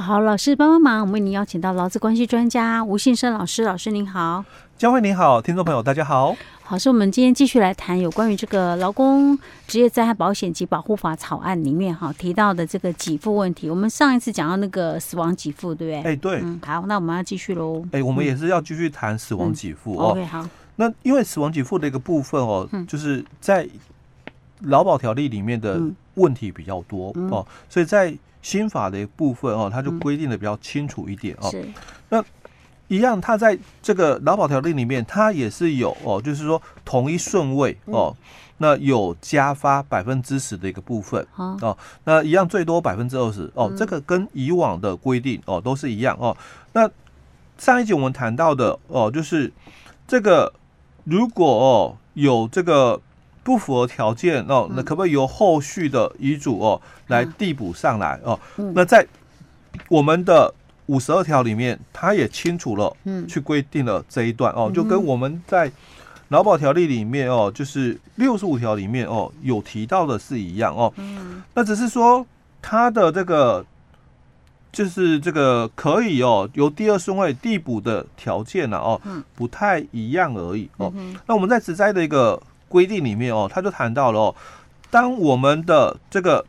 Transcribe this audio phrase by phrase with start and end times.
[0.00, 4.44] 好，老师帮帮忙，我们为您邀请到劳资关系专家吴信生老师，老师您好，
[4.76, 6.36] 江慧您好，听众朋友大家好。
[6.62, 13.68] 好，是我们今天继续来谈有关于这个劳工职业灾害保险及保护法草案里面哈提到的这个给付问题。
[13.68, 16.12] 我们上一次讲到那个死亡给付，对不对？
[16.12, 16.40] 哎，对。
[16.44, 17.84] 嗯，好，那我们要继续喽。
[17.90, 20.10] 哎，我们也是要继续谈死亡给付哦。
[20.10, 20.48] OK，好。
[20.76, 23.68] 那因为死亡给付的一个部分哦，就是在
[24.60, 25.80] 劳保条例里面的
[26.18, 31.50] 问题比较多哦，所以在新法的一部分哦，它就规定的比较清楚一点哦。
[31.50, 31.66] 是。
[32.10, 32.22] 那。
[32.90, 38.16] 一样，它在这个劳保条例里面，它也是有哦，就是说同一顺位哦，
[38.56, 46.34] 那有加发百分之十的一个部分哦，那一样最多百分之二十哦，这个跟以往的规定哦都是一样哦。
[46.72, 46.88] 那
[47.58, 49.52] 上一集我们谈到的哦，就是
[50.06, 50.50] 这个
[51.04, 52.98] 如果哦有这个
[53.48, 58.38] 不符合条件哦，那可不可以由后续的遗嘱哦来递补上来哦？
[58.74, 59.06] 那在
[59.88, 60.52] 我们的。
[60.88, 65.70] 五十二条里面，他也清楚了，嗯，去规定了这一段哦，就跟我们在
[66.28, 72.24] 劳保条例里面哦，就是六十五条里面哦有提到的是一样哦，嗯，那只是说
[72.62, 73.62] 他的这个
[74.72, 78.98] 就是这个可以哦由第二顺位递补的条件呢哦，
[79.34, 80.90] 不太一样而已哦。
[81.26, 84.34] 那我们在职灾的一个规定里面哦，他就谈到了哦，
[84.90, 86.44] 当我们的这个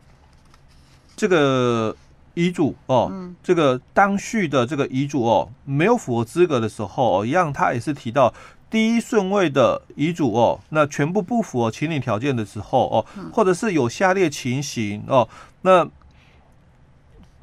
[1.16, 1.96] 这个。
[2.34, 8.32] 遗嘱哦，这个当序的这个遗嘱哦，没有符合资格的时候，哦一样他也是提到
[8.70, 15.28] 第一顺位的遗嘱哦，那全部不符合情理条件的时候哦，或者是有下列情形哦，
[15.62, 15.86] 那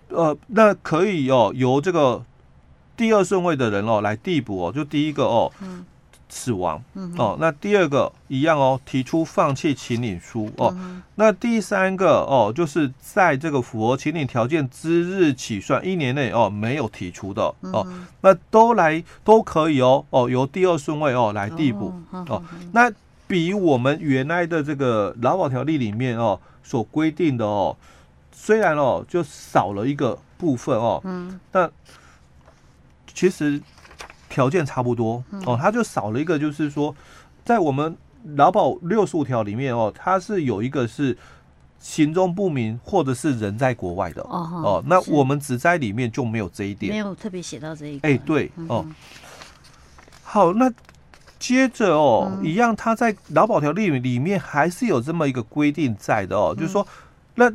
[0.08, 2.24] 呃，那可以哦，由这个
[2.96, 5.52] 第二顺位的人哦来递补哦，就第一个哦。
[6.38, 6.80] 死亡。
[7.18, 10.52] 哦，那第二个一样哦，提出放弃请领书。
[10.58, 10.76] 哦，
[11.16, 17.42] 那第三个哦，就是在这个符合请领条件之日起算一年内哦没有提出的。
[17.62, 17.86] 哦，
[18.22, 21.92] 那都来都可以哦哦，由第二顺位哦来递补。
[22.12, 22.92] 哦，那
[23.26, 27.76] 比我们原来的这个劳保条例里面哦所规定的哦，
[28.32, 31.72] 虽然哦就少了一个部分哦，嗯，但
[33.12, 33.60] 其实。
[34.38, 36.96] 条件差不多哦，它就少了一个，就是说，
[37.44, 37.98] 在我们
[38.36, 41.18] 劳保六十五条里面哦，它是有一个是
[41.80, 48.08] 行踪不明或者是人在国外的哦哦，那我们只在里面就没有这一点，没有特别写到这一个。
[48.08, 48.86] 哎，对哦，
[50.22, 50.72] 好，那
[51.40, 56.86] 接着哦，一样，它在劳保条例里面还是有这么一个规定在的哦，就是说，
[57.34, 57.52] 那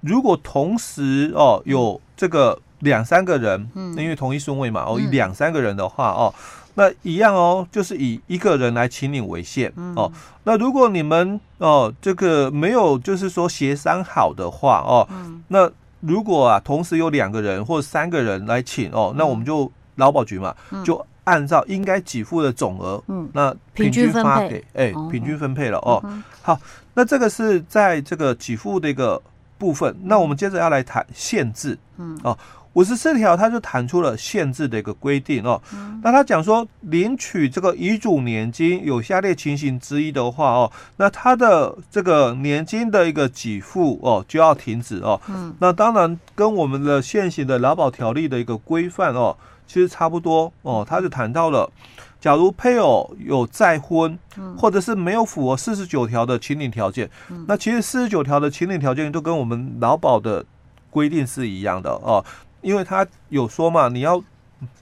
[0.00, 2.60] 如果同时哦有这个。
[2.86, 6.32] 两三个人，嗯，因为同一顺位嘛，哦，两三个人的话，哦，
[6.74, 10.10] 那一样哦，就是以一个人来请领为限，哦，
[10.44, 15.06] 那如果你们哦这个没有就是说协商好的话，哦，
[15.48, 15.70] 那
[16.00, 20.54] 如果啊同时有两个人或三个人来请，哦，那我们就劳保局嘛，
[20.84, 26.00] 就按照应该给付的总额，嗯，那平均发给，哎，平均分配了，哦，
[26.42, 26.58] 好，
[26.94, 29.20] 那这个是在这个给付的一个
[29.58, 32.36] 部分，那我们接着要来谈限制，嗯，哦。
[32.76, 35.58] 五十四条，他就谈出了限制的一个规定哦。
[36.02, 45.18] 那他讲说，领取这个遗嘱年金有下列情形之一的话哦，那他的这个年金的一个给付哦就要停止哦。
[45.58, 49.34] 那当然跟我们的现行的劳保条例的一个规范哦，
[49.66, 50.86] 其实差不多哦。
[50.86, 51.72] 他就谈到了，
[52.20, 54.18] 假如配偶有再婚，
[54.58, 57.08] 或者是没有符合四十九条的请领条件，
[57.48, 60.44] 那其实四十九条的请领条件都跟我们劳保的
[60.90, 62.22] 规定是一样的哦。
[62.66, 64.20] 因为他有说嘛，你要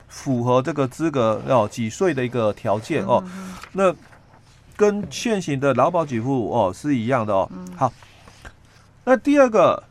[0.08, 3.22] 符合这个资格哦，几岁的一个条件哦，
[3.72, 3.94] 那
[4.74, 7.46] 跟现行的劳保给付哦是一样的哦。
[7.76, 7.92] 好，
[9.04, 9.84] 那第二个，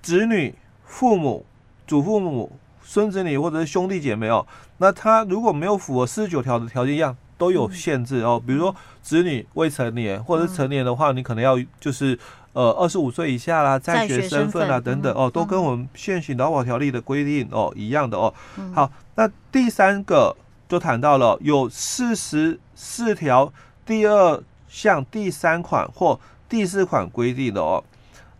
[0.00, 1.44] 子女、父母、
[1.84, 4.46] 祖父母、孙子女或者是兄弟姐妹哦，
[4.76, 8.40] 那他如果没有符合四十九条的条件一样，都有限制哦。
[8.46, 8.72] 比如说
[9.02, 12.16] 子女未成年或者是成年的话，你可能要就是。
[12.58, 18.34] 呃，二十五岁以下啦，在学身份啊等等哦，都跟我们现行劳保条例的规定哦一样的哦。
[18.74, 20.36] 好，那第三个
[20.68, 23.52] 就谈到了有四十四条
[23.86, 26.18] 第二项第三款或
[26.48, 27.84] 第四款规定的哦。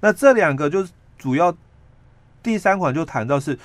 [0.00, 1.55] 那这两个就是主要
[2.43, 3.56] 第三款就谈到是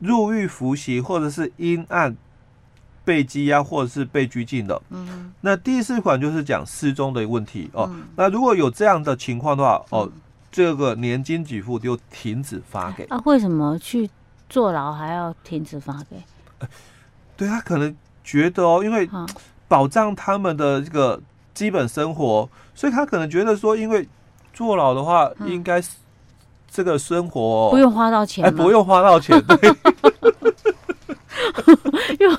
[0.00, 2.14] 入狱服刑或者是因案。
[3.04, 7.90] 被羁押或者是被拘禁的，嗯，那第四款就是讲失踪的问题哦。
[8.16, 10.08] 那如果有这样的情况的话，哦，
[10.50, 13.04] 这个年金给付就停止发给。
[13.04, 14.08] 啊，为什么去
[14.48, 16.22] 坐牢还要停止发给？
[17.36, 19.08] 对，他可能觉得哦，因为
[19.66, 21.20] 保障他们的这个
[21.52, 24.08] 基本生活，所以他可能觉得说，因为
[24.52, 25.96] 坐牢的话，应该是
[26.70, 29.74] 这个生活不用花到钱，哎，不用花到钱，对。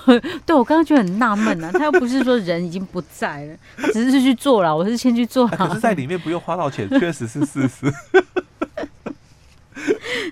[0.08, 7.94] 因 为对我刚刚觉得很纳闷啊，他又不是说人已经不在了，他只是去做了，我是先去做是在里面不用花到钱，确实是事实。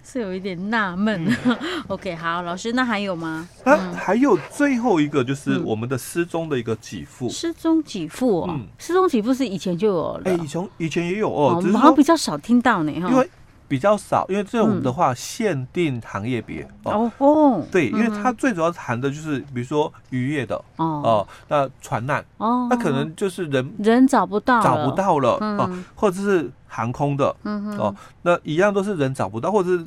[0.03, 1.25] 是有一点纳闷。
[1.45, 3.47] 嗯、OK，好，老师，那还有吗？
[3.65, 7.29] 那还有最后一个，就是我们的失踪的一个给付。
[7.29, 13.23] 失踪给付，嗯，失踪给付是以前就有了，哎、欸，以前以前也有哦，我们好像比较少听到呢，哈。
[13.71, 17.09] 比较少，因为这种的话限定行业别哦。
[17.19, 29.85] 哦，对，因为它最主要谈的就是，比如说渔业的哦，那船难哦，那可能就是人人找不到找不到了哦，或者是航空的哦，那一样都是人找不到，或者是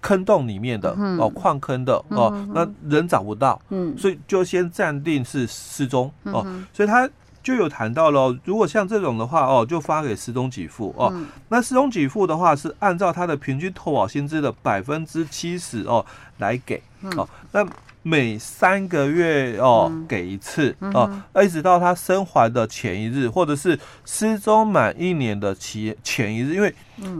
[0.00, 0.90] 坑洞里面的
[1.20, 7.08] 哦，矿坑的哦，那人找不到，嗯，所以就先暂定是失踪哦，所以它。
[7.46, 11.12] 就有谈到了，如果像这种的话哦，就发给失踪给付哦。
[11.14, 16.04] 嗯、那失踪给付的话是按照他的平均投保薪资的百分之七十哦
[16.38, 16.82] 来给
[17.16, 17.28] 哦。
[17.52, 17.64] 那
[18.02, 26.74] 每三个月哦给一次哦，一直到他生还的前一日，或者是失踪满一年的前前一日，因为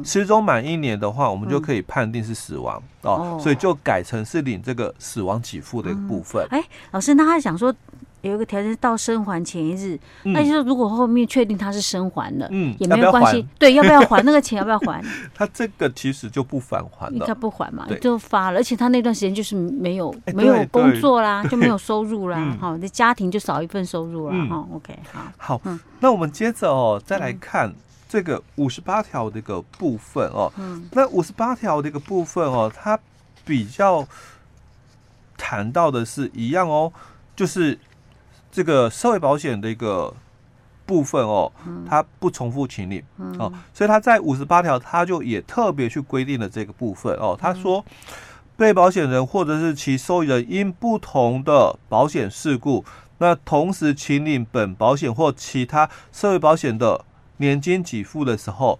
[0.04, 6.44] 失踪满一年的话，我们就可以判定是死亡哦，所以就改成是领这个死亡给付的一个部分。
[6.50, 7.72] 哎，老师，那他想说。
[8.26, 13.46] 有一个条件是到生还前一日，嗯、那就是如果后面确定他是生还了，嗯，也没有关系。
[13.58, 14.58] 对，要不要还那个钱？
[14.58, 15.02] 要不要还？
[15.34, 18.58] 他这个其实就不返还了，应该不还嘛，就发了。
[18.58, 24.32] 而且他那段时间就是没有没有工作啦，就没有收入啦，好，这家庭就少一份收入了。
[24.46, 27.72] 哈、嗯、OK，好，好，嗯、那我们接着哦，再来看
[28.08, 32.98] 这个五十八条这个部分哦，嗯，那五十八条这个部分哦，它
[33.44, 34.06] 比较
[35.36, 36.92] 谈到的是一样哦，
[37.34, 37.78] 就是。
[38.56, 40.10] 这个社会保险的一个
[40.86, 41.52] 部分哦，
[41.86, 43.02] 它不重复请领
[43.38, 47.36] 哦，所以他在五十八条，他就也特别去规定了这个部分哦。
[47.38, 47.84] 他说，
[48.56, 52.82] 被保险人或者是其受益人因不同的保险事故，
[53.18, 57.04] 那同时请领本保险或其他社会保险的
[57.38, 58.78] 年金给付的时候，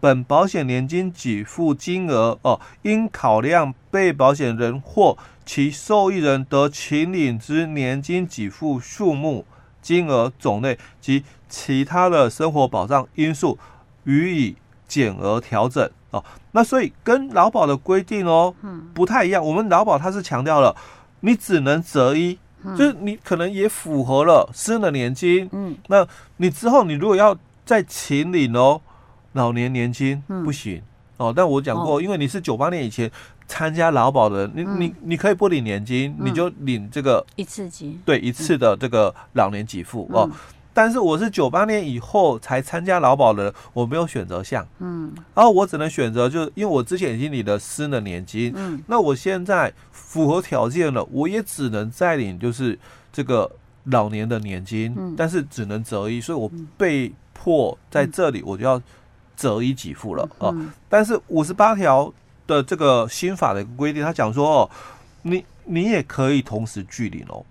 [0.00, 5.16] 本保险年金给付金额哦，应考量被保险人或
[5.46, 9.44] 其受益人得请领之年金给付数目、
[9.80, 13.58] 金额、种类及其他的生活保障因素
[14.04, 14.56] 予以
[14.86, 16.24] 减额调整哦。
[16.52, 18.54] 那所以跟劳保的规定哦，
[18.92, 19.44] 不太一样。
[19.44, 20.74] 我们劳保它是强调了，
[21.20, 22.38] 你只能择一，
[22.76, 26.06] 就是你可能也符合了私人年金，嗯，那
[26.36, 28.80] 你之后你如果要再请领哦，
[29.32, 30.82] 老年年金不行。
[31.16, 31.32] 哦。
[31.34, 33.10] 但我讲过，因为你是九八年以前。
[33.46, 40.26] 参加劳保的人，你你你可以不领年金，你就领这个一次级，对一次的这个老年给付哦。
[40.72, 52.78] 但是我是九八年以后才参加劳保的人，我没有选择项，嗯，然后我只能选择，就是因为我之前已经领了私的年金，嗯，那我现在符合条件了，我也只能再领就是
[53.12, 53.50] 这个
[53.84, 58.80] 老年的年金，但是只能择一，所以我被迫在这里我就要
[59.36, 60.54] 择一给付了啊。
[60.88, 62.10] 但是五十八条。
[62.46, 64.70] 的这个新法的一个规定，他讲说哦，
[65.22, 67.42] 你你也可以同时拒领哦，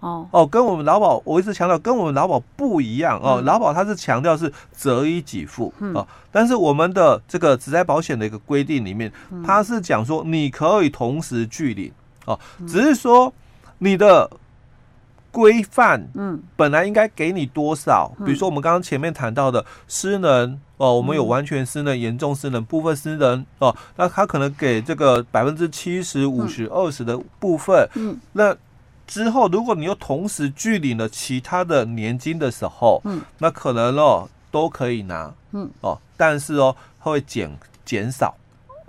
[0.00, 0.26] 哦。
[0.30, 9.12] 哦，跟我们劳保，我一直强调跟我们劳保不一样哦，劳保它是强调是择一给付哦，但是我们的这个职灾保险的一个规定里面，
[9.44, 11.92] 它是讲说你可以同时拒领
[12.24, 13.30] 哦，只是说
[13.76, 14.30] 你的。
[15.30, 18.12] 规范，嗯，本来应该给你多少？
[18.24, 28.56] 比如说我们刚刚前面谈到的失能哦，我们有完全失能、严重失能、部分失能哦，那他可能给这个百分之七十、五十、二十的部分，嗯，那
[29.06, 35.70] 之后如果你又同时拒领了其他的年金的时候，嗯，那可能哦都可以拿，嗯。
[35.80, 37.50] 哦，但是哦会减
[37.84, 38.34] 减少。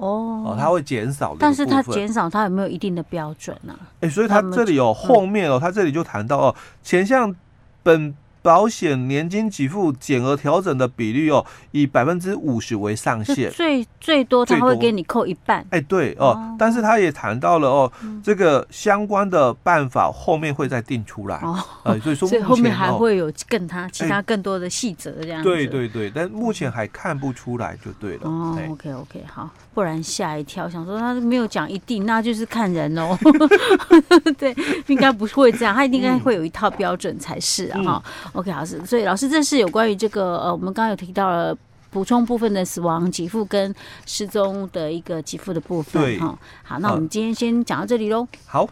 [0.06, 3.74] 哦，它会减少，但是它减少，它有没有一定的标准呢？
[4.02, 7.36] 哎，所以它这里有后面哦，它这里就谈到哦，前项
[7.84, 8.16] 本。
[8.42, 15.66] 保险年金给付减额调整的比率哦，以百分之五十为上限，最最多他会给你扣一半。
[15.70, 21.58] 哎，对哦，哦但是他也谈到了哦，嗯、这个相关的办法后面会再定出来哦。
[21.84, 25.50] 呃，所以说，所以后面还会有更他其他更多的细则这样子。
[25.50, 28.22] 对对对，但目前还看不出来就对了。
[28.24, 33.18] 哦，OK OK，好，不然吓一跳，想说他没有讲一定，那就是看人哦。
[34.38, 34.56] 对，
[34.88, 37.82] 应该不会这样，他应该会有一套标准才是啊。
[37.84, 38.31] 哈、嗯。
[38.34, 41.56] OK，老师，所以老师，这是有关于这个呃，我们刚刚有提到了
[41.90, 43.74] 补充部分的死亡给付跟
[44.06, 46.38] 失踪的一个给付的部分哈。
[46.64, 48.28] 好，那我们今天先讲到这里喽。
[48.46, 48.70] 好。